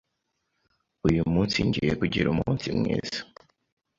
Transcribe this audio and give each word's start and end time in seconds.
Uyu 1.07 1.21
munsi 1.33 1.57
ngiye 1.67 1.93
kugira 2.01 2.27
umunsi 2.33 2.65
mwiza. 2.77 3.19